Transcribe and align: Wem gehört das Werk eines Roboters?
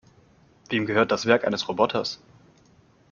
Wem 0.71 0.87
gehört 0.87 1.11
das 1.11 1.27
Werk 1.27 1.45
eines 1.45 1.67
Roboters? 1.67 2.19